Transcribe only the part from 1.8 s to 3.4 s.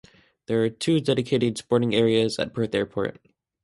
areas at Perth Airport.